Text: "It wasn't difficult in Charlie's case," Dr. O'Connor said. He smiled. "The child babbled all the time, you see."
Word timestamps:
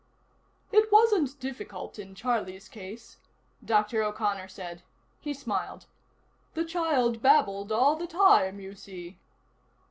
"It 0.71 0.91
wasn't 0.91 1.39
difficult 1.39 1.99
in 1.99 2.15
Charlie's 2.15 2.67
case," 2.67 3.17
Dr. 3.63 4.01
O'Connor 4.01 4.47
said. 4.47 4.81
He 5.19 5.31
smiled. 5.31 5.85
"The 6.55 6.65
child 6.65 7.21
babbled 7.21 7.71
all 7.71 7.95
the 7.95 8.07
time, 8.07 8.59
you 8.59 8.73
see." 8.73 9.19